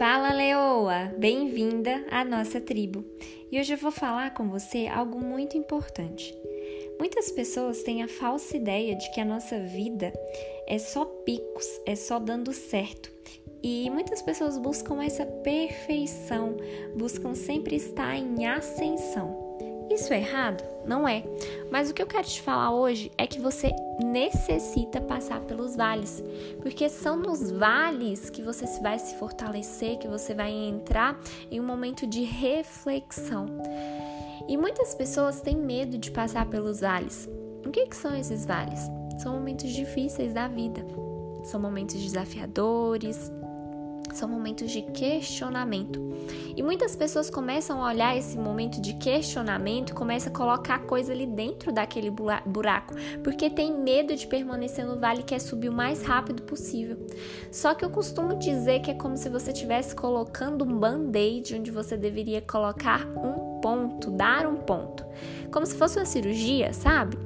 [0.00, 3.04] Fala Leoa, bem-vinda à nossa tribo.
[3.52, 6.34] E hoje eu vou falar com você algo muito importante.
[6.98, 10.10] Muitas pessoas têm a falsa ideia de que a nossa vida
[10.66, 13.12] é só picos, é só dando certo.
[13.62, 16.56] E muitas pessoas buscam essa perfeição,
[16.96, 19.49] buscam sempre estar em ascensão.
[19.90, 20.62] Isso é errado?
[20.86, 21.24] Não é.
[21.70, 26.22] Mas o que eu quero te falar hoje é que você necessita passar pelos vales,
[26.62, 31.64] porque são nos vales que você vai se fortalecer, que você vai entrar em um
[31.64, 33.46] momento de reflexão.
[34.48, 37.28] E muitas pessoas têm medo de passar pelos vales.
[37.66, 38.80] O que, que são esses vales?
[39.18, 40.84] São momentos difíceis da vida.
[41.44, 43.30] São momentos desafiadores,
[44.16, 46.00] são momentos de questionamento.
[46.56, 51.12] E muitas pessoas começam a olhar esse momento de questionamento e começam a colocar coisa
[51.12, 55.72] ali dentro daquele buraco, porque tem medo de permanecer no vale e quer subir o
[55.72, 56.98] mais rápido possível.
[57.50, 61.70] Só que eu costumo dizer que é como se você estivesse colocando um band-aid onde
[61.70, 65.04] você deveria colocar um ponto, dar um ponto.
[65.50, 67.18] Como se fosse uma cirurgia, sabe?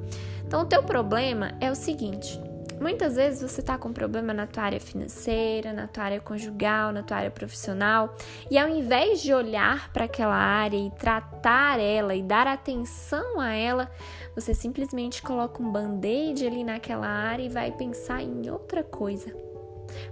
[0.47, 2.39] Então o teu problema é o seguinte:
[2.85, 7.01] Muitas vezes você está com problema na tua área financeira, na tua área conjugal, na
[7.01, 8.15] tua área profissional,
[8.49, 13.51] e ao invés de olhar para aquela área e tratar ela e dar atenção a
[13.51, 13.89] ela,
[14.35, 19.35] você simplesmente coloca um band-aid ali naquela área e vai pensar em outra coisa.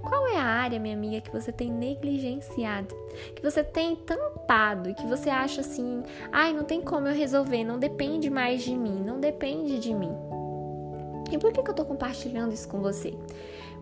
[0.02, 2.96] Qual é a área, minha amiga, que você tem negligenciado,
[3.36, 6.02] que você tem tampado e que você acha assim,
[6.32, 10.33] ai, não tem como eu resolver, não depende mais de mim, não depende de mim.
[11.34, 13.18] E por que, que eu tô compartilhando isso com você?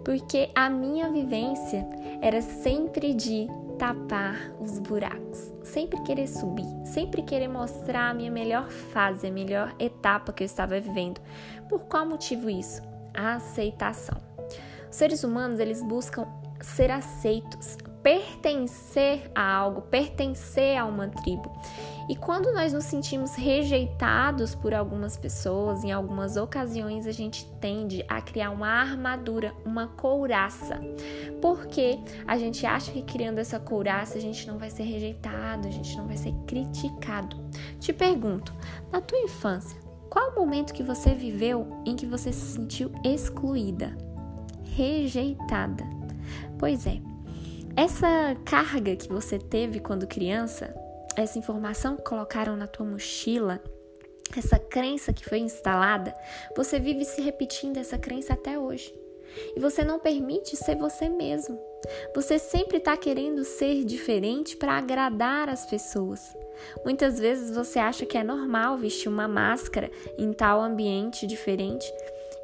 [0.05, 1.85] Porque a minha vivência
[2.21, 8.69] era sempre de tapar os buracos, sempre querer subir, sempre querer mostrar a minha melhor
[8.69, 11.19] fase, a melhor etapa que eu estava vivendo.
[11.67, 12.81] Por qual motivo isso?
[13.13, 14.17] A aceitação.
[14.89, 16.25] Os seres humanos, eles buscam
[16.61, 21.51] ser aceitos, pertencer a algo, pertencer a uma tribo.
[22.09, 28.03] E quando nós nos sentimos rejeitados por algumas pessoas, em algumas ocasiões a gente tende
[28.07, 30.81] a criar uma armadura, uma couraça.
[31.41, 35.71] Porque a gente acha que criando essa couraça a gente não vai ser rejeitado, a
[35.71, 37.37] gente não vai ser criticado.
[37.79, 38.53] Te pergunto,
[38.91, 39.79] na tua infância,
[40.09, 43.95] qual o momento que você viveu em que você se sentiu excluída,
[44.75, 45.85] rejeitada?
[46.59, 46.99] Pois é,
[47.75, 50.73] essa carga que você teve quando criança,
[51.15, 53.61] essa informação que colocaram na tua mochila,
[54.37, 56.13] essa crença que foi instalada,
[56.55, 58.93] você vive se repetindo essa crença até hoje.
[59.55, 61.59] E você não permite ser você mesmo.
[62.13, 66.35] Você sempre está querendo ser diferente para agradar as pessoas.
[66.83, 71.91] Muitas vezes você acha que é normal vestir uma máscara em tal ambiente diferente,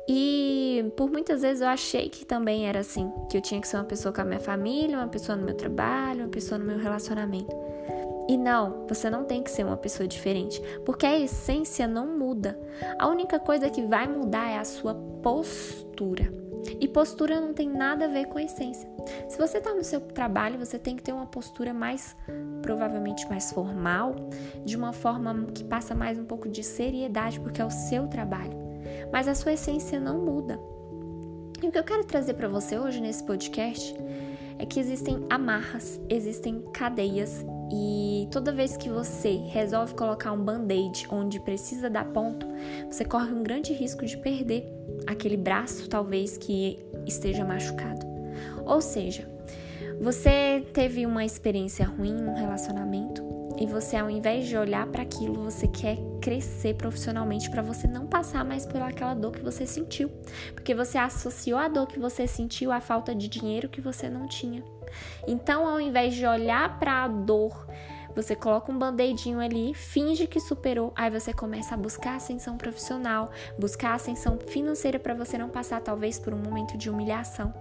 [0.08, 3.76] e por muitas vezes eu achei que também era assim, que eu tinha que ser
[3.76, 6.78] uma pessoa com a minha família, uma pessoa no meu trabalho, uma pessoa no meu
[6.78, 7.54] relacionamento.
[8.30, 12.58] E não, você não tem que ser uma pessoa diferente, porque a essência não muda.
[12.98, 16.32] A única coisa que vai mudar é a sua postura.
[16.80, 18.90] E postura não tem nada a ver com a essência.
[19.30, 22.16] Se você está no seu trabalho, você tem que ter uma postura mais,
[22.62, 24.16] provavelmente mais formal,
[24.66, 28.67] de uma forma que passa mais um pouco de seriedade, porque é o seu trabalho
[29.12, 30.60] mas a sua essência não muda.
[31.62, 33.96] E o que eu quero trazer para você hoje nesse podcast
[34.60, 41.08] é que existem amarras, existem cadeias e toda vez que você resolve colocar um band-aid
[41.12, 42.48] onde precisa dar ponto,
[42.90, 44.66] você corre um grande risco de perder
[45.06, 48.06] aquele braço, talvez que esteja machucado.
[48.66, 49.30] Ou seja,
[50.00, 53.24] você teve uma experiência ruim num relacionamento,
[53.60, 55.98] e você, ao invés de olhar para aquilo, você quer
[56.28, 60.12] crescer profissionalmente para você não passar mais por aquela dor que você sentiu.
[60.54, 64.28] Porque você associou a dor que você sentiu à falta de dinheiro que você não
[64.28, 64.62] tinha.
[65.26, 67.66] Então, ao invés de olhar para a dor,
[68.14, 73.32] você coloca um band-aidinho ali, finge que superou, aí você começa a buscar ascensão profissional,
[73.58, 77.54] buscar ascensão financeira para você não passar talvez por um momento de humilhação.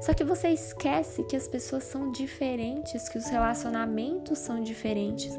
[0.00, 5.36] Só que você esquece que as pessoas são diferentes, que os relacionamentos são diferentes.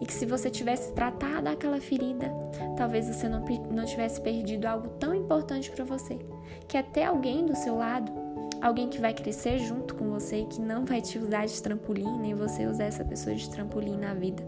[0.00, 2.32] E que se você tivesse tratado aquela ferida,
[2.76, 6.18] talvez você não, não tivesse perdido algo tão importante para você,
[6.66, 8.12] que é ter alguém do seu lado,
[8.60, 12.18] alguém que vai crescer junto com você e que não vai te usar de trampolim,
[12.18, 14.42] nem você usar essa pessoa de trampolim na vida.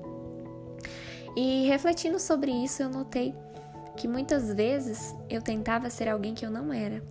[1.36, 3.34] E refletindo sobre isso, eu notei
[3.96, 7.02] que muitas vezes eu tentava ser alguém que eu não era.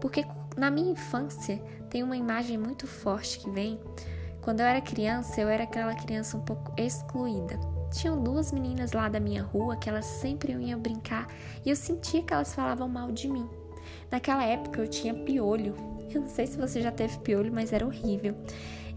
[0.00, 0.24] Porque
[0.56, 3.78] na minha infância tem uma imagem muito forte que vem.
[4.50, 7.56] Quando eu era criança, eu era aquela criança um pouco excluída.
[7.92, 11.28] Tinham duas meninas lá da minha rua que elas sempre iam brincar
[11.64, 13.48] e eu sentia que elas falavam mal de mim.
[14.10, 15.76] Naquela época eu tinha piolho.
[16.12, 18.34] Eu não sei se você já teve piolho, mas era horrível.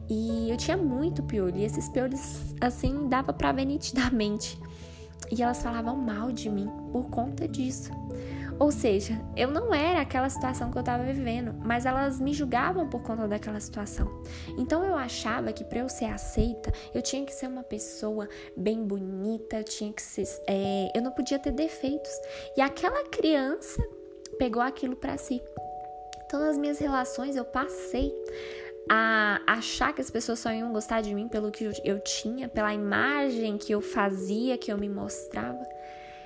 [0.09, 4.59] E eu tinha muito piolho, e esses piolhos, assim, dava pra ver nitidamente.
[5.31, 7.91] E elas falavam mal de mim por conta disso.
[8.63, 12.89] Ou seja, eu não era aquela situação que eu estava vivendo, mas elas me julgavam
[12.89, 14.23] por conta daquela situação.
[14.57, 18.25] Então eu achava que para eu ser aceita, eu tinha que ser uma pessoa
[18.55, 22.09] bem bonita, eu tinha que ser, é, eu não podia ter defeitos.
[22.55, 23.83] E aquela criança
[24.39, 25.41] pegou aquilo para si.
[26.25, 28.13] Então nas minhas relações eu passei
[28.89, 32.73] a achar que as pessoas só iam gostar de mim pelo que eu tinha, pela
[32.73, 35.72] imagem que eu fazia, que eu me mostrava.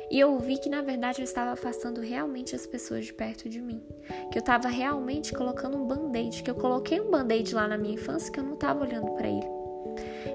[0.10, 3.62] E eu vi que na verdade eu estava afastando realmente as pessoas de perto de
[3.62, 3.84] mim.
[4.32, 7.96] Que eu estava realmente colocando um band-aid, que eu coloquei um band-aid lá na minha
[7.96, 9.48] infância que eu não estava olhando para ele.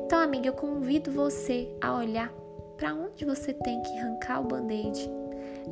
[0.04, 2.30] Então, amiga, eu convido você a olhar
[2.76, 5.10] para onde você tem que arrancar o band-aid,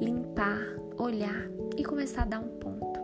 [0.00, 0.60] limpar,
[0.96, 3.00] olhar e começar a dar um ponto.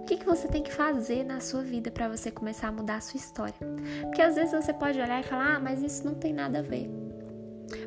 [0.00, 2.96] O que, que você tem que fazer na sua vida para você começar a mudar
[2.96, 3.54] a sua história?
[4.02, 6.62] Porque às vezes você pode olhar e falar: ah, mas isso não tem nada a
[6.62, 6.90] ver.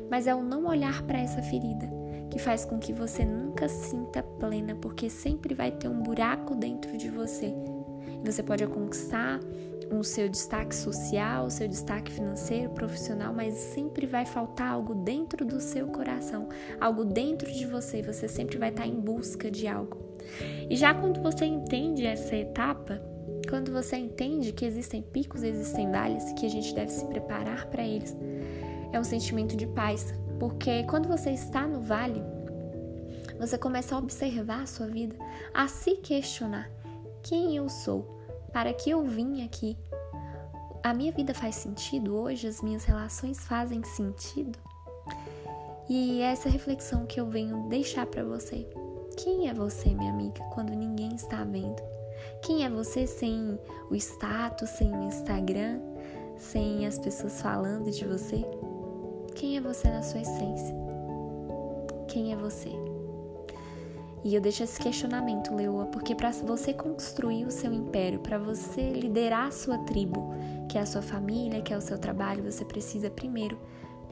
[0.08, 1.99] Mas é o não olhar para essa ferida
[2.30, 6.96] que faz com que você nunca sinta plena, porque sempre vai ter um buraco dentro
[6.96, 7.52] de você.
[8.24, 9.40] Você pode conquistar
[9.90, 15.44] o seu destaque social, o seu destaque financeiro, profissional, mas sempre vai faltar algo dentro
[15.44, 16.48] do seu coração,
[16.80, 18.00] algo dentro de você.
[18.02, 19.98] Você sempre vai estar em busca de algo.
[20.68, 23.02] E já quando você entende essa etapa,
[23.48, 27.82] quando você entende que existem picos, existem vales, que a gente deve se preparar para
[27.82, 28.16] eles,
[28.92, 32.22] é um sentimento de paz, porque quando você está no vale,
[33.38, 35.14] você começa a observar a sua vida,
[35.52, 36.70] a se questionar:
[37.22, 38.18] quem eu sou?
[38.50, 39.76] Para que eu vim aqui?
[40.82, 42.48] A minha vida faz sentido hoje?
[42.48, 44.58] As minhas relações fazem sentido?
[45.88, 48.66] E essa reflexão que eu venho deixar para você.
[49.18, 51.82] Quem é você, minha amiga, quando ninguém está vendo?
[52.42, 53.58] Quem é você sem
[53.90, 55.80] o status, sem o Instagram,
[56.38, 58.42] sem as pessoas falando de você?
[59.34, 60.74] Quem é você na sua essência?
[62.08, 62.70] Quem é você?
[64.22, 68.92] E eu deixo esse questionamento, Leoa, porque para você construir o seu império, para você
[68.92, 70.34] liderar a sua tribo,
[70.68, 73.58] que é a sua família, que é o seu trabalho, você precisa primeiro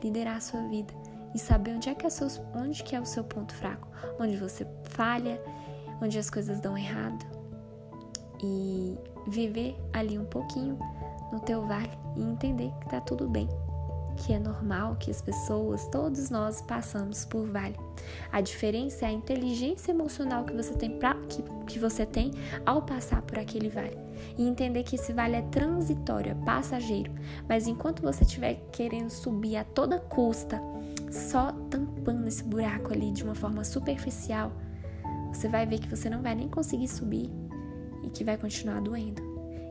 [0.02, 0.94] liderar a sua vida
[1.34, 3.86] e saber onde é que é, seu, onde que é o seu ponto fraco,
[4.18, 5.42] onde você falha,
[6.00, 7.26] onde as coisas dão errado
[8.42, 10.78] e viver ali um pouquinho
[11.30, 13.48] no teu vale e entender que tá tudo bem
[14.18, 17.76] que é normal que as pessoas, todos nós, passamos por vale.
[18.32, 22.32] A diferença é a inteligência emocional que você tem, pra, que, que você tem
[22.66, 23.96] ao passar por aquele vale.
[24.36, 27.12] E entender que esse vale é transitório, é passageiro.
[27.48, 30.60] Mas enquanto você estiver querendo subir a toda custa,
[31.10, 34.52] só tampando esse buraco ali de uma forma superficial,
[35.32, 37.30] você vai ver que você não vai nem conseguir subir
[38.02, 39.22] e que vai continuar doendo.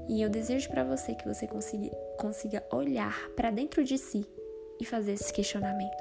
[0.07, 4.25] E eu desejo para você que você consiga, consiga olhar para dentro de si
[4.79, 5.97] e fazer esse questionamento.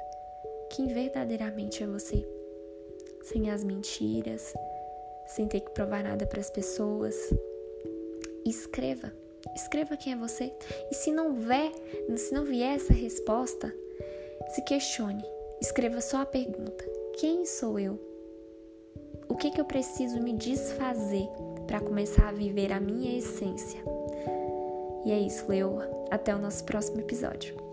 [0.69, 2.27] Quem verdadeiramente é você?
[3.23, 4.53] Sem as mentiras,
[5.27, 7.15] sem ter que provar nada para as pessoas.
[8.45, 9.11] Escreva,
[9.55, 10.53] escreva quem é você.
[10.91, 11.71] E se não vier,
[12.15, 13.73] se não vier essa resposta,
[14.49, 15.23] se questione.
[15.61, 16.83] Escreva só a pergunta:
[17.17, 17.99] quem sou eu?
[19.27, 21.27] O que, que eu preciso me desfazer
[21.65, 23.81] para começar a viver a minha essência?
[25.05, 25.79] E é isso, Leo.
[26.09, 27.66] Até o nosso próximo episódio.